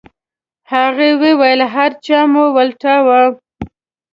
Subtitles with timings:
[0.71, 3.21] هغې وويل هر ځای مو ولټاوه.